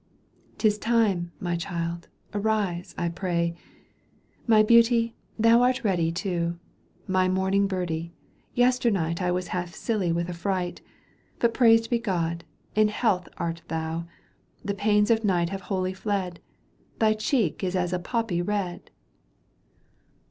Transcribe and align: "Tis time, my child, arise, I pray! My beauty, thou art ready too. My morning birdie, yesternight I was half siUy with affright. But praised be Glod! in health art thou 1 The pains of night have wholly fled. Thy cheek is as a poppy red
"Tis 0.57 0.79
time, 0.79 1.31
my 1.39 1.55
child, 1.55 2.07
arise, 2.33 2.95
I 2.97 3.07
pray! 3.09 3.53
My 4.47 4.63
beauty, 4.63 5.13
thou 5.37 5.61
art 5.61 5.83
ready 5.83 6.11
too. 6.11 6.57
My 7.05 7.27
morning 7.29 7.67
birdie, 7.67 8.11
yesternight 8.55 9.21
I 9.21 9.29
was 9.29 9.49
half 9.49 9.73
siUy 9.73 10.11
with 10.11 10.27
affright. 10.27 10.81
But 11.37 11.53
praised 11.53 11.91
be 11.91 11.99
Glod! 11.99 12.41
in 12.73 12.87
health 12.87 13.29
art 13.37 13.61
thou 13.67 13.97
1 13.97 14.07
The 14.65 14.73
pains 14.73 15.11
of 15.11 15.23
night 15.23 15.49
have 15.51 15.61
wholly 15.69 15.93
fled. 15.93 16.39
Thy 16.97 17.13
cheek 17.13 17.63
is 17.63 17.75
as 17.75 17.93
a 17.93 17.99
poppy 17.99 18.41
red 18.41 18.89